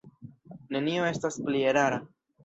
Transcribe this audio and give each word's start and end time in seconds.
Nenio 0.75 1.03
estas 1.09 1.37
pli 1.49 1.61
erara. 1.73 2.01